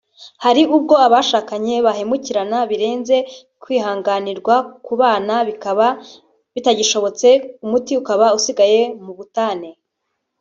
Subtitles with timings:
[0.43, 3.17] Hari ubwo abashakanye bahemukirana birenze
[3.63, 5.87] kwihanganirwa kubana bikaba
[6.53, 7.27] bitagishobotse
[7.65, 9.69] umuti ukaba usigaye mu butane